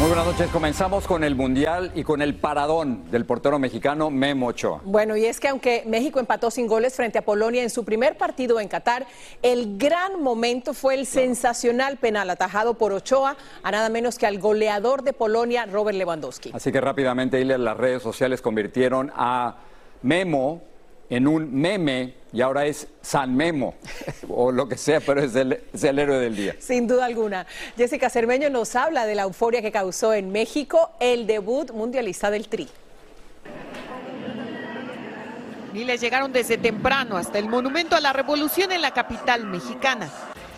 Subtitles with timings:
[0.00, 0.50] Muy buenas noches.
[0.50, 4.80] Comenzamos con el Mundial y con el paradón del portero mexicano Memo Ochoa.
[4.84, 8.18] Bueno, y es que aunque México empató sin goles frente a Polonia en su primer
[8.18, 9.06] partido en Qatar,
[9.40, 14.40] el gran momento fue el sensacional penal atajado por Ochoa a nada menos que al
[14.40, 16.50] goleador de Polonia, Robert Lewandowski.
[16.52, 19.58] Así que rápidamente las redes sociales convirtieron a
[20.02, 20.73] Memo
[21.10, 23.74] en un meme y ahora es San Memo
[24.28, 26.56] o lo que sea, pero es el, héroe del día.
[26.58, 27.46] Sin duda alguna.
[27.76, 32.48] Jessica Cermeño nos habla de la euforia que causó en México el debut mundialista del
[32.48, 32.68] Tri.
[35.72, 40.08] Miles llegaron desde temprano hasta el Monumento a la Revolución en la capital mexicana.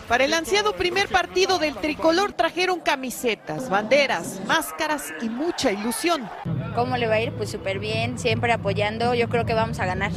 [0.07, 6.29] Para el ansiado primer partido del tricolor trajeron camisetas, banderas, máscaras y mucha ilusión.
[6.77, 7.31] ¿Cómo le va a ir?
[7.31, 9.15] Pues súper bien, siempre apoyando.
[9.15, 10.11] Yo creo que vamos a ganar.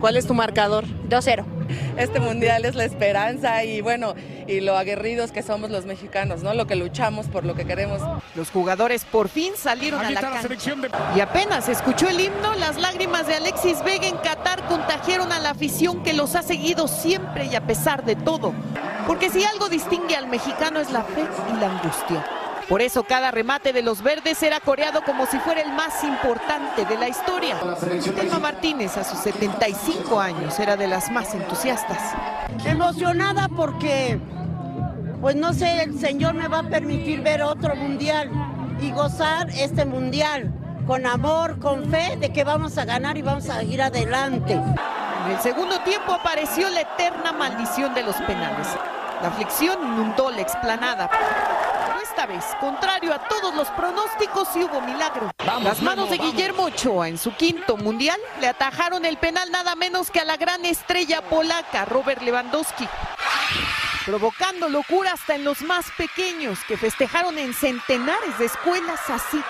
[0.00, 0.86] ¿Cuál es tu marcador?
[1.10, 1.44] 2-0.
[1.98, 4.14] Este mundial es la esperanza y bueno,
[4.46, 6.54] y lo aguerridos que somos los mexicanos, ¿no?
[6.54, 8.00] Lo que luchamos por lo que queremos.
[8.34, 10.48] Los jugadores por fin salieron a la cancha.
[11.14, 15.50] Y apenas escuchó el himno, las lágrimas de Alexis Vega en Qatar contagiaron a la
[15.50, 18.54] afición que los ha seguido siempre y a pesar de todo.
[19.06, 22.39] Porque si algo distingue al mexicano es la fe y la angustia.
[22.70, 26.84] Por eso cada remate de los verdes era coreado como si fuera el más importante
[26.84, 27.56] de la historia.
[28.14, 31.98] Telma Martínez a sus 75 años era de las más entusiastas.
[32.64, 34.20] Emocionada porque,
[35.20, 38.30] pues no sé, el Señor me va a permitir ver otro mundial
[38.80, 40.54] y gozar este mundial
[40.86, 44.52] con amor, con fe de que vamos a ganar y vamos a ir adelante.
[44.52, 48.68] En el segundo tiempo apareció la eterna maldición de los penales.
[49.22, 51.10] La aflicción inundó la explanada
[52.20, 55.30] esta vez, contrario a todos los pronósticos, sí hubo milagro.
[55.62, 60.10] Las manos de Guillermo Ochoa en su quinto mundial le atajaron el penal nada menos
[60.10, 62.86] que a la gran estrella polaca, Robert Lewandowski.
[64.04, 69.40] Provocando locura hasta en los más pequeños que festejaron en centenares de escuelas así,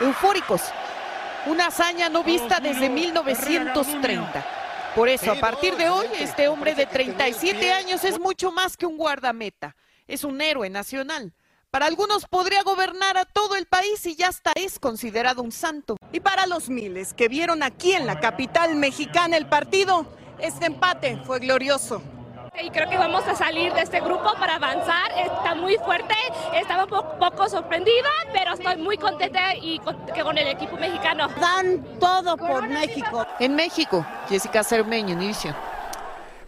[0.00, 0.62] eufóricos.
[1.46, 4.46] Una hazaña no vista desde 1930.
[4.94, 8.86] Por eso, a partir de hoy, este hombre de 37 años es mucho más que
[8.86, 9.74] un guardameta.
[10.06, 11.32] Es un héroe nacional.
[11.70, 15.96] Para algunos podría gobernar a todo el país y ya hasta es considerado un santo.
[16.10, 20.04] Y para los miles que vieron aquí en la capital mexicana el partido,
[20.40, 22.02] este empate fue glorioso.
[22.60, 25.12] Y creo que vamos a salir de este grupo para avanzar.
[25.16, 26.14] Está muy fuerte,
[26.54, 31.28] estaba un poco, sorprendida, pero estoy muy contenta y con, con el equipo mexicano.
[31.40, 33.24] Dan todo por México.
[33.38, 35.54] En México, Jessica Cermeño, inicio.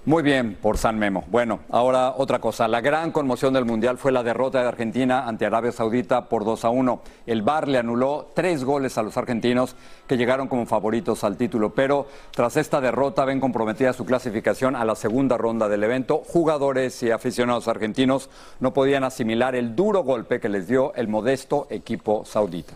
[0.04, 1.22] Muy bien por San Memo.
[1.28, 2.66] Bueno, ahora otra cosa.
[2.66, 6.64] La gran conmoción del Mundial fue la derrota de Argentina ante Arabia Saudita por 2
[6.64, 7.00] a 1.
[7.24, 9.76] El VAR le anuló tres goles a los argentinos
[10.08, 14.84] que llegaron como favoritos al título, pero tras esta derrota ven comprometida su clasificación a
[14.84, 16.24] la segunda ronda del evento.
[16.26, 21.68] Jugadores y aficionados argentinos no podían asimilar el duro golpe que les dio el modesto
[21.70, 22.74] equipo saudita.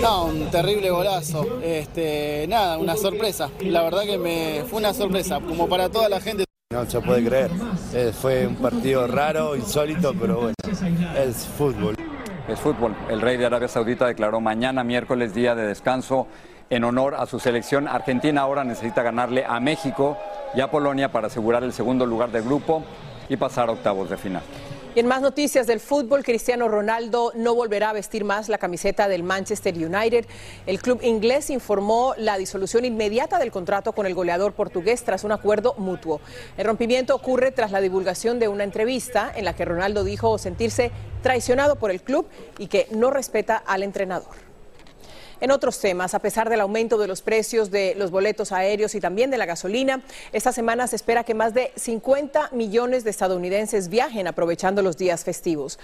[0.00, 1.60] No, un terrible golazo.
[1.62, 3.50] Este, nada, una sorpresa.
[3.60, 6.44] La verdad que me fue una sorpresa, como para toda la gente.
[6.72, 7.50] No se puede creer.
[7.92, 10.54] Eh, fue un partido raro, insólito, pero bueno,
[11.16, 11.94] es fútbol.
[12.48, 12.94] Es fútbol.
[13.08, 16.26] El rey de Arabia Saudita declaró mañana, miércoles, día de descanso
[16.70, 17.86] en honor a su selección.
[17.86, 20.18] Argentina ahora necesita ganarle a México
[20.54, 22.82] y a Polonia para asegurar el segundo lugar del grupo
[23.28, 24.42] y pasar a octavos de final.
[24.94, 29.08] Y en más noticias del fútbol, Cristiano Ronaldo no volverá a vestir más la camiseta
[29.08, 30.24] del Manchester United.
[30.66, 35.32] El club inglés informó la disolución inmediata del contrato con el goleador portugués tras un
[35.32, 36.20] acuerdo mutuo.
[36.56, 40.92] El rompimiento ocurre tras la divulgación de una entrevista en la que Ronaldo dijo sentirse
[41.24, 44.53] traicionado por el club y que no respeta al entrenador.
[45.44, 49.00] En otros temas, a pesar del aumento de los precios de los boletos aéreos y
[49.00, 50.00] también de la gasolina,
[50.32, 55.22] esta semana se espera que más de 50 millones de estadounidenses viajen aprovechando los días
[55.22, 55.78] festivos.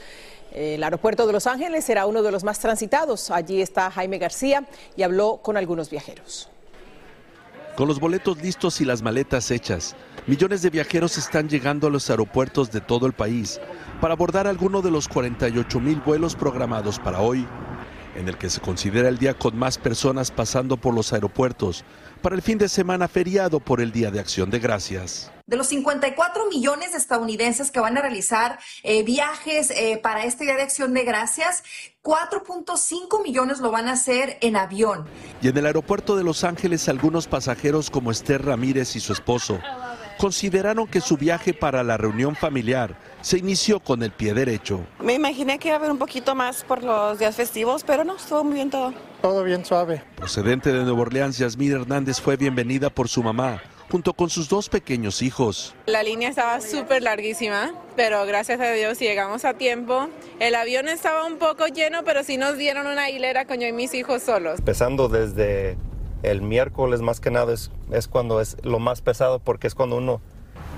[0.54, 3.30] El aeropuerto de Los Ángeles será uno de los más transitados.
[3.30, 4.64] Allí está Jaime García
[4.96, 6.48] y habló con algunos viajeros.
[7.76, 9.94] Con los boletos listos y las maletas hechas,
[10.26, 13.60] millones de viajeros están llegando a los aeropuertos de todo el país
[14.00, 17.46] para abordar alguno de los 48 mil vuelos programados para hoy
[18.14, 21.84] en el que se considera el día con más personas pasando por los aeropuertos
[22.20, 25.30] para el fin de semana feriado por el Día de Acción de Gracias.
[25.46, 30.44] De los 54 millones de estadounidenses que van a realizar eh, viajes eh, para este
[30.44, 31.64] Día de Acción de Gracias,
[32.02, 35.06] 4.5 millones lo van a hacer en avión.
[35.42, 39.58] Y en el aeropuerto de Los Ángeles, algunos pasajeros como Esther Ramírez y su esposo
[40.20, 44.84] consideraron que su viaje para la reunión familiar se inició con el pie derecho.
[45.02, 48.16] Me imaginé que iba a haber un poquito más por los días festivos, pero no,
[48.16, 48.92] estuvo muy bien todo.
[49.22, 50.02] Todo bien suave.
[50.16, 54.68] Procedente de Nueva Orleans, Yasmín Hernández fue bienvenida por su mamá, junto con sus dos
[54.68, 55.74] pequeños hijos.
[55.86, 60.10] La línea estaba súper larguísima, pero gracias a Dios llegamos a tiempo.
[60.38, 63.72] El avión estaba un poco lleno, pero sí nos dieron una hilera con yo y
[63.72, 64.58] mis hijos solos.
[64.58, 65.78] Empezando desde
[66.22, 69.96] el miércoles más que nada es, es cuando es lo más pesado porque es cuando
[69.96, 70.20] uno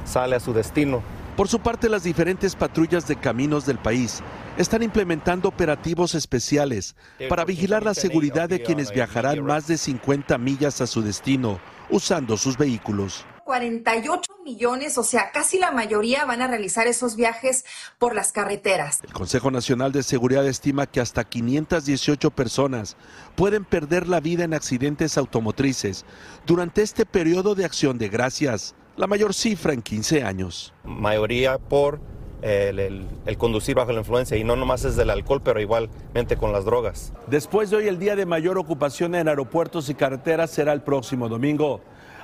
[0.04, 1.02] sale a su destino.
[1.36, 4.22] Por su parte, las diferentes patrullas de caminos del país
[4.58, 6.94] están implementando operativos especiales
[7.28, 11.58] para vigilar la seguridad de quienes viajarán más de 50 millas a su destino
[11.90, 13.24] usando sus vehículos.
[13.44, 17.64] 48 millones, o sea, casi la mayoría van a realizar esos viajes
[17.98, 19.00] por las carreteras.
[19.02, 22.96] El Consejo Nacional de Seguridad estima que hasta 518 personas
[23.34, 26.04] pueden perder la vida en accidentes automotrices
[26.46, 30.74] durante este periodo de acción de gracias, la mayor cifra en 15 años.
[30.84, 32.00] Mayoría por
[32.42, 36.36] el, el, el, conducir bajo la influencia y no nomás es del alcohol, pero igualmente
[36.36, 37.12] con las drogas.
[37.28, 41.28] Después de hoy, el día de mayor ocupación en aeropuertos y carreteras será el próximo
[41.28, 41.80] domingo.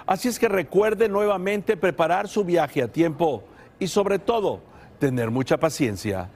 [0.08, 3.44] Así es que recuerde nuevamente preparar su viaje a tiempo
[3.78, 4.60] y sobre todo
[4.99, 6.31] tener mucha paciencia.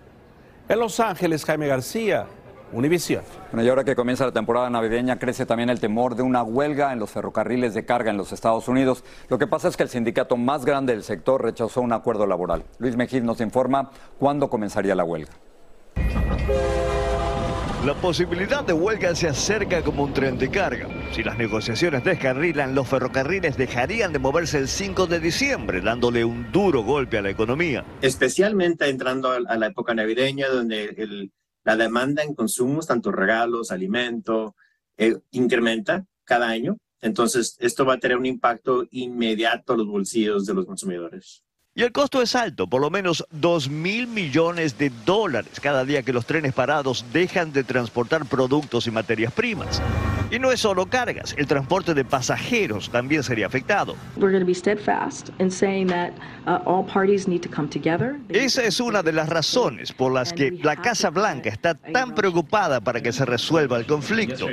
[0.69, 2.27] En Los Ángeles, Jaime García,
[2.71, 3.23] Univisión.
[3.51, 6.93] Bueno, y ahora que comienza la temporada navideña, crece también el temor de una huelga
[6.93, 9.05] en los ferrocarriles de carga en los Estados Unidos.
[9.31, 12.65] Lo que pasa es que el sindicato más grande del sector rechazó un acuerdo laboral.
[12.77, 15.33] Luis Mejid nos informa cuándo comenzaría la huelga.
[17.85, 20.87] La posibilidad de huelga se acerca como un tren de carga.
[21.13, 26.53] Si las negociaciones descarrilan, los ferrocarriles dejarían de moverse el 5 de diciembre, dándole un
[26.53, 27.85] duro golpe a la economía.
[28.01, 31.33] Especialmente entrando a la época navideña, donde el,
[31.65, 34.55] la demanda en consumos, tanto regalos, alimento,
[34.97, 36.77] eh, incrementa cada año.
[37.01, 41.43] Entonces, esto va a tener un impacto inmediato a los bolsillos de los consumidores.
[41.75, 46.03] Y el costo es alto, por lo menos 2 mil millones de dólares cada día
[46.03, 49.81] que los trenes parados dejan de transportar productos y materias primas.
[50.33, 53.97] Y no es solo cargas, el transporte de pasajeros también sería afectado.
[58.31, 62.81] Esa es una de las razones por las que la Casa Blanca está tan preocupada
[62.81, 64.47] para que se resuelva el conflicto.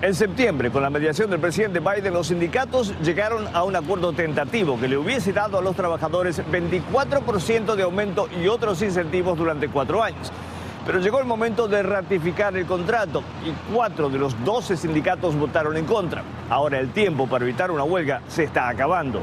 [0.00, 4.80] En septiembre, con la mediación del presidente Biden, los sindicatos llegaron a un acuerdo tentativo
[4.80, 10.02] que le hubiese dado a los trabajadores 24% de aumento y otros incentivos durante cuatro
[10.02, 10.32] años.
[10.86, 15.76] Pero llegó el momento de ratificar el contrato y cuatro de los 12 sindicatos votaron
[15.76, 16.22] en contra.
[16.48, 19.20] Ahora el tiempo para evitar una huelga se está acabando.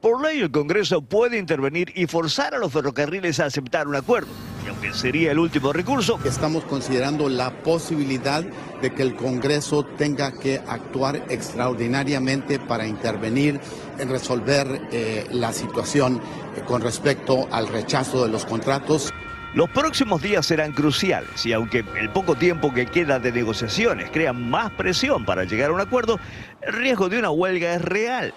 [0.00, 4.28] Por ley el Congreso puede intervenir y forzar a los ferrocarriles a aceptar un acuerdo.
[4.64, 8.44] Y aunque sería el último recurso, estamos considerando la posibilidad
[8.80, 13.60] de que el Congreso tenga que actuar extraordinariamente para intervenir
[13.98, 16.20] en resolver eh, la situación
[16.56, 19.12] eh, con respecto al rechazo de los contratos.
[19.52, 24.32] Los próximos días serán cruciales y aunque el poco tiempo que queda de negociaciones crea
[24.32, 26.20] más presión para llegar a un acuerdo,
[26.62, 28.32] el riesgo de una huelga es real.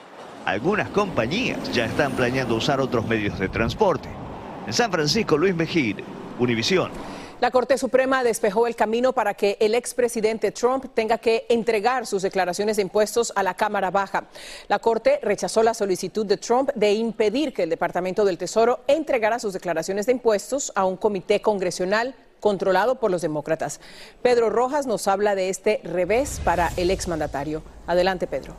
[0.45, 4.09] Algunas compañías ya están planeando usar otros medios de transporte.
[4.65, 5.97] En San Francisco, Luis Mejid,
[6.39, 6.89] Univisión.
[7.43, 12.21] La Corte Suprema despejó el camino para que el expresidente Trump tenga que entregar sus
[12.21, 14.27] declaraciones de impuestos a la Cámara Baja.
[14.69, 19.39] La Corte rechazó la solicitud de Trump de impedir que el Departamento del Tesoro entregara
[19.39, 23.81] sus declaraciones de impuestos a un comité congresional controlado por los demócratas.
[24.21, 27.61] Pedro Rojas nos habla de este revés para el exmandatario.
[27.87, 28.55] Adelante, Pedro.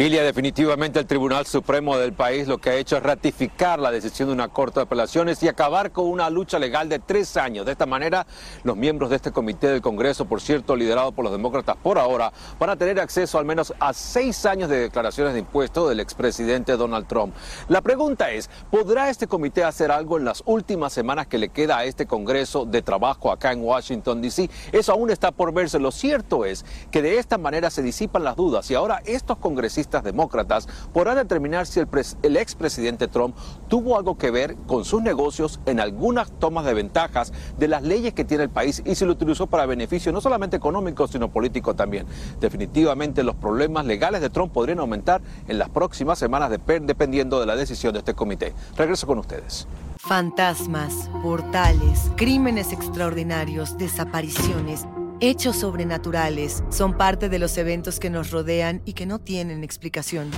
[0.00, 4.28] Ilia, definitivamente el Tribunal Supremo del país lo que ha hecho es ratificar la decisión
[4.28, 7.66] de una Corte de Apelaciones y acabar con una lucha legal de tres años.
[7.66, 8.24] De esta manera,
[8.62, 12.32] los miembros de este comité del Congreso, por cierto, liderado por los demócratas por ahora,
[12.60, 16.76] van a tener acceso al menos a seis años de declaraciones de impuestos del expresidente
[16.76, 17.34] Donald Trump.
[17.66, 21.76] La pregunta es, ¿podrá este comité hacer algo en las últimas semanas que le queda
[21.76, 24.48] a este Congreso de trabajo acá en Washington, D.C.?
[24.70, 25.80] Eso aún está por verse.
[25.80, 29.87] Lo cierto es que de esta manera se disipan las dudas y ahora estos congresistas
[29.90, 31.88] demócratas podrán determinar si el,
[32.22, 33.34] el expresidente Trump
[33.68, 38.12] tuvo algo que ver con sus negocios en algunas tomas de ventajas de las leyes
[38.14, 41.74] que tiene el país y si lo utilizó para beneficio no solamente económico, sino político
[41.74, 42.06] también.
[42.40, 47.56] Definitivamente los problemas legales de Trump podrían aumentar en las próximas semanas dependiendo de la
[47.56, 48.52] decisión de este comité.
[48.76, 49.66] Regreso con ustedes.
[49.98, 54.86] Fantasmas, portales, crímenes extraordinarios, desapariciones.
[55.20, 60.30] Hechos sobrenaturales son parte de los eventos que nos rodean y que no tienen explicación.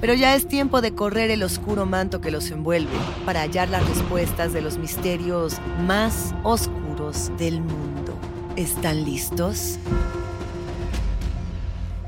[0.00, 3.88] Pero ya es tiempo de correr el oscuro manto que los envuelve para hallar las
[3.88, 8.18] respuestas de los misterios más oscuros del mundo.
[8.56, 9.78] ¿Están listos?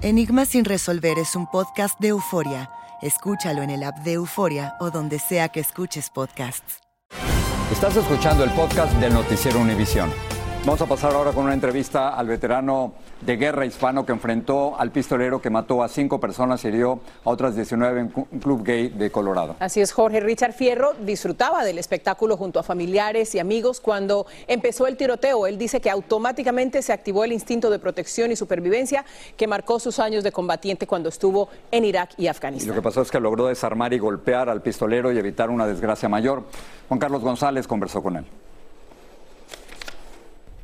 [0.03, 2.71] Enigma sin resolver es un podcast de euforia.
[3.03, 6.81] Escúchalo en el app de Euforia o donde sea que escuches podcasts.
[7.73, 10.11] Estás escuchando el podcast del Noticiero Univisión.
[10.65, 14.91] Vamos a pasar ahora con una entrevista al veterano de guerra hispano que enfrentó al
[14.91, 18.89] pistolero que mató a cinco personas y hirió a otras 19 en un club gay
[18.91, 19.57] de Colorado.
[19.61, 24.87] Así es, Jorge Richard Fierro disfrutaba del espectáculo junto a familiares y amigos cuando empezó
[24.87, 25.47] el tiroteo.
[25.47, 29.07] Él dice que automáticamente se activó el instinto de protección y supervivencia
[29.39, 32.69] que marcó sus años de combatiente cuando estuvo en Irak y Y Afganistán.
[32.69, 36.11] lo que pasó es que logró desarmar y golpear al pistolero y evitar una desgracia
[36.11, 36.43] mayor.
[36.89, 38.27] Juan Carlos González conversó con él.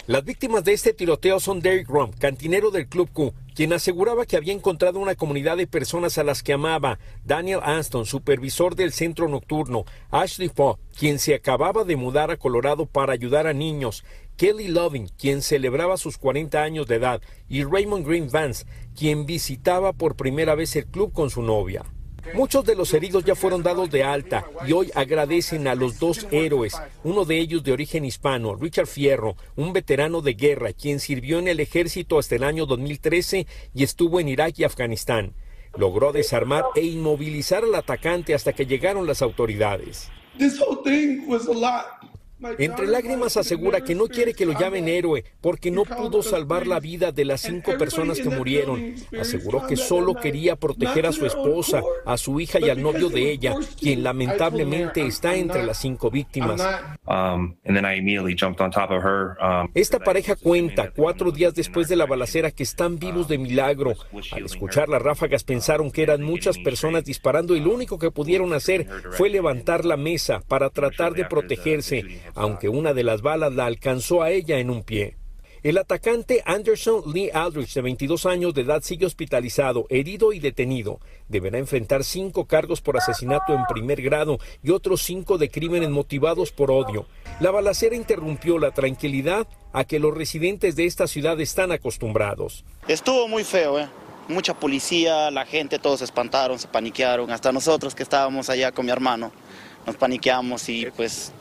[0.07, 4.37] Las víctimas de este tiroteo son Derek Rom, cantinero del Club Q, quien aseguraba que
[4.37, 9.29] había encontrado una comunidad de personas a las que amaba, Daniel Anston, supervisor del centro
[9.29, 14.05] nocturno, Ashley Fogg, quien se acababa de mudar a Colorado para ayudar a niños,
[14.37, 19.95] Kelly Loving, quien celebraba sus 40 años de edad, y Raymond Green Vance, quien visitaba
[19.95, 21.83] por primera vez el club con su novia.
[22.33, 26.27] Muchos de los heridos ya fueron dados de alta y hoy agradecen a los dos
[26.31, 31.39] héroes, uno de ellos de origen hispano, Richard Fierro, un veterano de guerra, quien sirvió
[31.39, 35.35] en el ejército hasta el año 2013 y estuvo en Irak y Afganistán.
[35.77, 40.09] Logró desarmar e inmovilizar al atacante hasta que llegaron las autoridades.
[42.59, 46.81] Entre lágrimas asegura que no quiere que lo llamen héroe porque no pudo salvar la
[46.81, 48.95] vida de las cinco personas que murieron.
[49.19, 53.31] Aseguró que solo quería proteger a su esposa, a su hija y al novio de
[53.31, 56.61] ella, quien lamentablemente está entre las cinco víctimas.
[57.07, 57.55] Um.
[59.45, 63.95] Um, Esta pareja cuenta, cuatro días después de la balacera, que están vivos de milagro.
[64.33, 68.53] Al escuchar las ráfagas pensaron que eran muchas personas disparando y lo único que pudieron
[68.53, 73.67] hacer fue levantar la mesa para tratar de protegerse, aunque una de las balas la
[73.67, 75.17] alcanzó a ella en un pie.
[75.65, 81.01] El atacante Anderson Lee Aldrich, de 22 años de edad, sigue hospitalizado, herido y detenido.
[81.31, 86.53] Deberá enfrentar cinco cargos por asesinato en primer grado y otros cinco de crímenes motivados
[86.53, 87.07] por odio.
[87.41, 92.63] La balacera interrumpió la tranquilidad a que los residentes de esta ciudad están acostumbrados.
[92.87, 93.89] Estuvo muy feo, ¿eh?
[94.29, 98.85] Mucha policía, la gente, todos se espantaron, se paniquearon, hasta nosotros que estábamos allá con
[98.85, 99.33] mi hermano,
[99.87, 101.33] nos paniqueamos y pues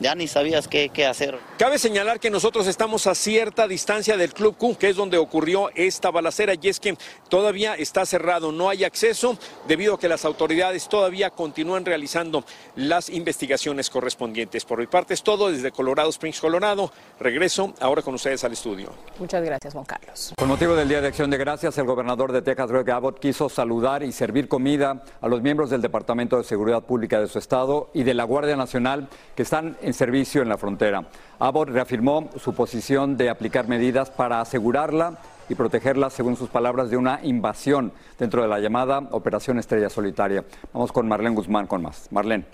[0.00, 1.38] ya ni sabías qué, qué hacer.
[1.58, 5.70] Cabe señalar que nosotros estamos a cierta distancia del Club Q, que es donde ocurrió
[5.74, 6.96] esta balacera, y es que
[7.28, 12.44] todavía está cerrado, no hay acceso, debido a que las autoridades todavía continúan realizando
[12.76, 14.64] las investigaciones correspondientes.
[14.64, 16.90] Por mi parte es todo desde Colorado Springs, Colorado.
[17.20, 18.90] Regreso ahora con ustedes al estudio.
[19.18, 20.34] Muchas gracias, Juan Carlos.
[20.36, 23.48] Con motivo del Día de Acción de Gracias, el gobernador de Texas, Greg Abbott, quiso
[23.48, 27.90] saludar y servir comida a los miembros del Departamento de Seguridad Pública de su estado
[27.94, 31.04] y de la Guardia Nacional que están en servicio en la frontera.
[31.38, 36.96] Abbott reafirmó su posición de aplicar medidas para asegurarla y protegerla, según sus palabras, de
[36.96, 40.44] una invasión dentro de la llamada Operación Estrella Solitaria.
[40.72, 42.08] Vamos con Marlene Guzmán con más.
[42.10, 42.46] Marlene.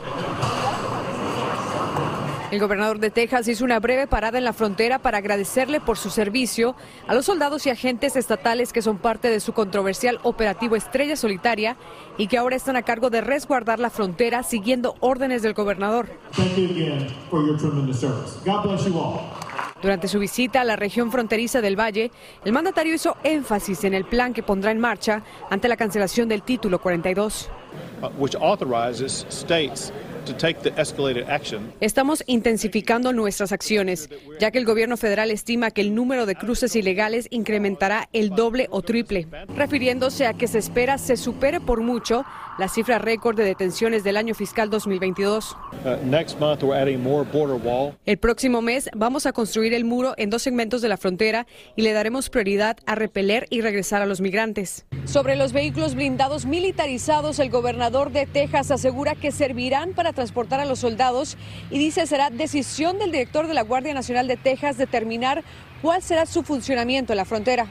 [2.51, 6.11] El gobernador de Texas hizo una breve parada en la frontera para agradecerle por su
[6.11, 6.75] servicio
[7.07, 11.77] a los soldados y agentes estatales que son parte de su controversial operativo Estrella Solitaria
[12.19, 16.09] y que ahora están a cargo de resguardar la frontera siguiendo órdenes del gobernador.
[16.35, 18.39] Thank you again for your tremendous service.
[18.45, 19.21] God bless you all.
[19.81, 22.11] Durante su visita a la región fronteriza del Valle,
[22.45, 26.43] el mandatario hizo énfasis en el plan que pondrá en marcha ante la cancelación del
[26.43, 27.49] título 42.
[28.03, 28.35] uh, which
[31.81, 34.09] Estamos intensificando nuestras acciones,
[34.39, 38.69] ya que el gobierno federal estima que el número de cruces ilegales incrementará el doble
[38.71, 42.25] o triple, refiriéndose a que se espera se supere por mucho
[42.59, 45.57] la cifra récord de detenciones del año fiscal 2022.
[45.85, 47.95] Uh, next month, we're adding more border wall.
[48.05, 51.83] El próximo mes vamos a construir el muro en dos segmentos de la frontera y
[51.83, 54.85] le daremos prioridad a repeler y regresar a los migrantes.
[55.07, 60.67] Sobre los vehículos blindados militarizados, el gobernador de Texas asegura que servirán para transportar a
[60.67, 61.39] los soldados
[61.71, 65.43] y dice será decisión del director de la Guardia Nacional de Texas determinar
[65.81, 67.67] cuál será su funcionamiento en la frontera.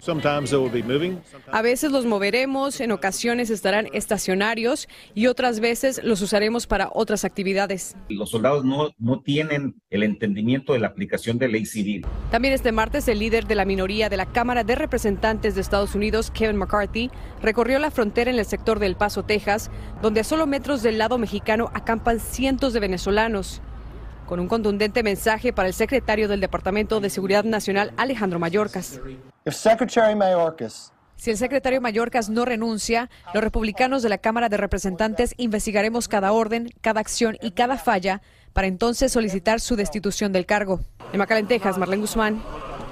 [0.00, 1.20] Sometimes they will be moving.
[1.50, 7.24] A veces los moveremos, en ocasiones estarán estacionarios y otras veces los usaremos para otras
[7.24, 7.96] actividades.
[8.08, 12.06] Los soldados no, no tienen el entendimiento de la aplicación de ley civil.
[12.30, 15.94] También este martes el líder de la minoría de la Cámara de Representantes de Estados
[15.94, 17.10] Unidos, Kevin McCarthy,
[17.42, 19.70] recorrió la frontera en el sector de El Paso, Texas,
[20.02, 23.62] donde a solo metros del lado mexicano acampan cientos de venezolanos.
[24.28, 29.00] Con un contundente mensaje para el secretario del Departamento de Seguridad Nacional, Alejandro Mayorkas.
[31.16, 36.32] Si el secretario Mayorkas no renuncia, los republicanos de la Cámara de Representantes investigaremos cada
[36.32, 38.20] orden, cada acción y cada falla
[38.52, 40.80] para entonces solicitar su destitución del cargo.
[41.12, 42.42] En McAllen, Texas, Marlene Guzmán,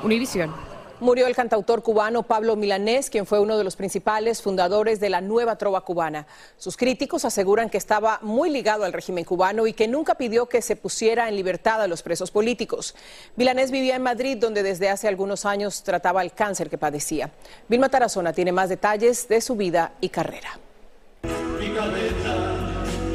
[0.02, 0.65] Univisión.
[0.98, 5.20] Murió el cantautor cubano Pablo Milanés, quien fue uno de los principales fundadores de la
[5.20, 6.26] nueva trova cubana.
[6.56, 10.62] Sus críticos aseguran que estaba muy ligado al régimen cubano y que nunca pidió que
[10.62, 12.94] se pusiera en libertad a los presos políticos.
[13.36, 17.30] Milanés vivía en Madrid, donde desde hace algunos años trataba el cáncer que padecía.
[17.68, 20.58] Vilma Tarazona tiene más detalles de su vida y carrera.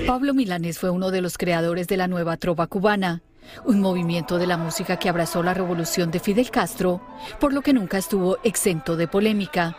[0.06, 3.24] Pablo Milanés fue uno de los creadores de la nueva trova cubana
[3.66, 7.02] un movimiento de la música que abrazó la revolución de Fidel Castro,
[7.40, 9.76] por lo que nunca estuvo exento de polémica.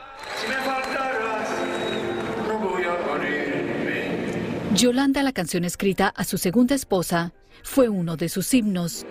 [4.75, 9.05] Yolanda, la canción escrita a su segunda esposa, fue uno de sus himnos.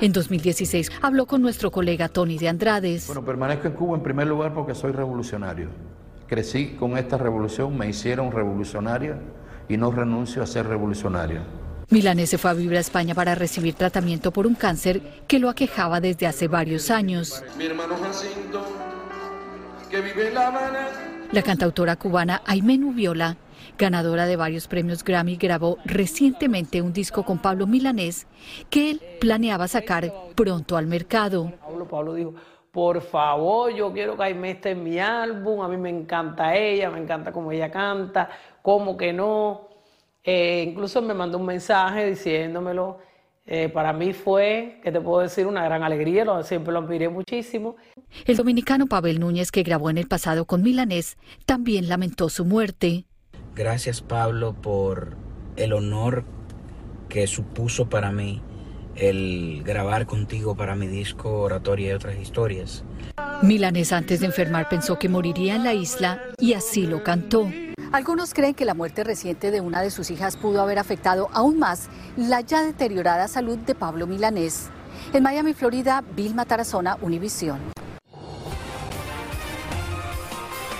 [0.00, 3.06] En 2016 habló con nuestro colega Tony de Andrades.
[3.06, 5.68] Bueno, permanezco en Cuba en primer lugar porque soy revolucionario.
[6.26, 9.16] Crecí con esta revolución, me hicieron revolucionario
[9.70, 11.40] y no renuncio a ser revolucionario.
[11.90, 15.48] Milanés se fue a vivir a España para recibir tratamiento por un cáncer que lo
[15.48, 17.42] aquejaba desde hace varios años.
[21.32, 23.36] la cantautora cubana Aimé Nubiola,
[23.78, 28.26] ganadora de varios premios Grammy, grabó recientemente un disco con Pablo Milanés
[28.70, 31.52] que él planeaba sacar pronto al mercado.
[31.60, 32.34] Pablo, Pablo dijo,
[32.70, 36.88] por favor, yo quiero que Aimé esté en mi álbum, a mí me encanta ella,
[36.88, 38.30] me encanta cómo ella canta,
[38.62, 39.68] cómo que no.
[40.24, 42.98] Eh, incluso me mandó un mensaje diciéndomelo.
[43.46, 47.08] Eh, para mí fue, que te puedo decir, una gran alegría, lo, siempre lo admiré
[47.08, 47.76] muchísimo.
[48.24, 53.06] El dominicano Pavel Núñez, que grabó en el pasado con Milanés, también lamentó su muerte.
[53.56, 55.16] Gracias Pablo por
[55.56, 56.24] el honor
[57.08, 58.40] que supuso para mí
[58.94, 62.84] el grabar contigo para mi disco Oratoria y otras historias.
[63.42, 67.50] Milanés antes de enfermar pensó que moriría en la isla y así lo cantó.
[67.92, 71.58] Algunos creen que la muerte reciente de una de sus hijas pudo haber afectado aún
[71.58, 74.70] más la ya deteriorada salud de Pablo Milanés.
[75.12, 77.58] En Miami, Florida, Vilma Tarazona, Univisión.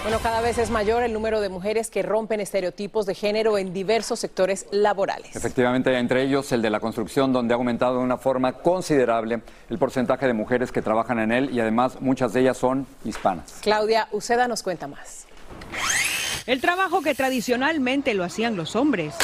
[0.05, 3.73] Bueno, cada vez es mayor el número de mujeres que rompen estereotipos de género en
[3.73, 5.35] diversos sectores laborales.
[5.35, 9.79] Efectivamente, entre ellos el de la construcción, donde ha aumentado de una forma considerable el
[9.79, 13.59] porcentaje de mujeres que trabajan en él y además muchas de ellas son hispanas.
[13.63, 15.27] Claudia Uceda nos cuenta más.
[16.51, 19.15] El trabajo que tradicionalmente lo hacían los hombres,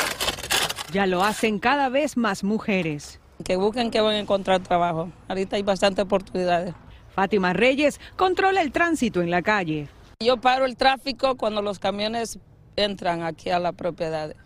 [0.93, 3.19] ya lo hacen cada vez más mujeres.
[3.45, 5.11] Que busquen que van a encontrar trabajo.
[5.27, 6.73] Ahorita hay bastantes oportunidades.
[7.17, 9.89] Fátima Reyes controla el tránsito en la calle.
[10.21, 12.39] Yo paro el tráfico cuando los camiones
[12.77, 14.37] entran aquí a la propiedad.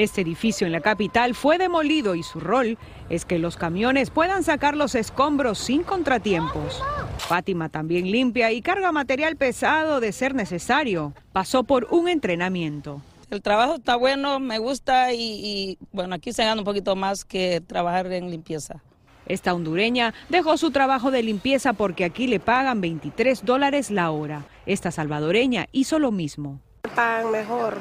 [0.00, 2.78] Este edificio en la capital fue demolido y su rol
[3.10, 6.82] es que los camiones puedan sacar los escombros sin contratiempos.
[7.18, 11.12] Fátima también limpia y carga material pesado de ser necesario.
[11.34, 13.02] Pasó por un entrenamiento.
[13.28, 17.26] El trabajo está bueno, me gusta y, y bueno, aquí se gana un poquito más
[17.26, 18.82] que trabajar en limpieza.
[19.26, 24.46] Esta hondureña dejó su trabajo de limpieza porque aquí le pagan 23 dólares la hora.
[24.64, 26.58] Esta salvadoreña hizo lo mismo.
[26.96, 27.76] Pagan mejor,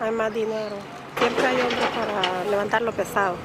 [0.00, 0.76] hay más dinero.
[1.18, 3.36] Siempre hay hombres para levantar lo pesado.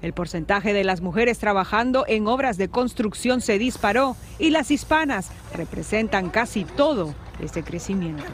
[0.00, 5.30] El porcentaje de las mujeres trabajando en obras de construcción se disparó y las hispanas
[5.54, 8.24] representan casi todo ese crecimiento.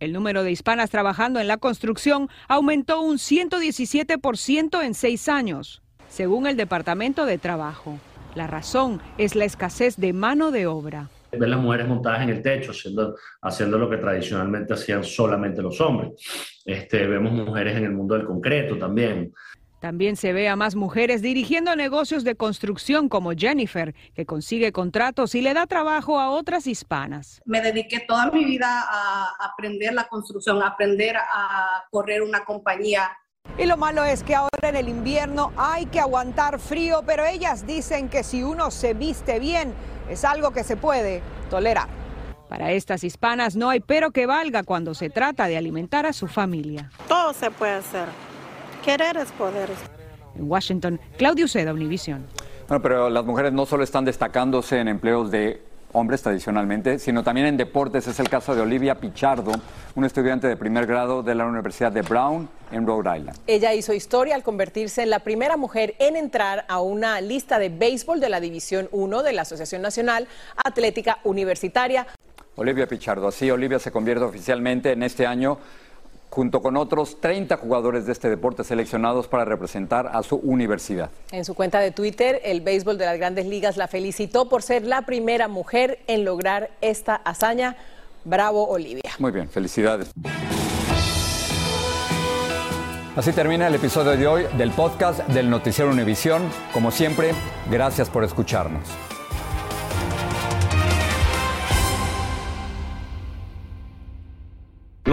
[0.00, 5.82] El número de hispanas trabajando en la construcción aumentó un 117% en seis años
[6.16, 7.98] según el Departamento de Trabajo.
[8.34, 11.10] La razón es la escasez de mano de obra.
[11.32, 15.80] Ver las mujeres montadas en el techo, haciendo, haciendo lo que tradicionalmente hacían solamente los
[15.80, 16.12] hombres.
[16.64, 19.32] Este, vemos mujeres en el mundo del concreto también.
[19.80, 25.34] También se ve a más mujeres dirigiendo negocios de construcción como Jennifer, que consigue contratos
[25.34, 27.42] y le da trabajo a otras hispanas.
[27.44, 33.10] Me dediqué toda mi vida a aprender la construcción, a aprender a correr una compañía
[33.58, 37.66] y lo malo es que ahora en el invierno hay que aguantar frío, pero ellas
[37.66, 39.72] dicen que si uno se viste bien
[40.08, 41.88] es algo que se puede tolerar.
[42.48, 46.28] Para estas hispanas no hay pero que valga cuando se trata de alimentar a su
[46.28, 46.90] familia.
[47.08, 48.06] Todo se puede hacer.
[48.84, 49.68] Querer es poder.
[50.36, 52.24] En Washington, Claudio Seda, Univision.
[52.68, 57.46] Bueno, pero las mujeres no solo están destacándose en empleos de hombres tradicionalmente, sino también
[57.46, 58.06] en deportes.
[58.06, 59.52] Es el caso de Olivia Pichardo,
[59.94, 63.38] una estudiante de primer grado de la Universidad de Brown en Rhode Island.
[63.46, 67.68] Ella hizo historia al convertirse en la primera mujer en entrar a una lista de
[67.68, 70.28] béisbol de la División 1 de la Asociación Nacional
[70.62, 72.06] Atlética Universitaria.
[72.56, 75.58] Olivia Pichardo, así Olivia se convierte oficialmente en este año
[76.30, 81.10] junto con otros 30 jugadores de este deporte seleccionados para representar a su universidad.
[81.32, 84.84] En su cuenta de Twitter, el béisbol de las grandes ligas la felicitó por ser
[84.84, 87.76] la primera mujer en lograr esta hazaña.
[88.24, 89.10] Bravo, Olivia.
[89.18, 90.10] Muy bien, felicidades.
[93.16, 96.42] Así termina el episodio de hoy del podcast del Noticiero Univisión.
[96.74, 97.32] Como siempre,
[97.70, 98.82] gracias por escucharnos.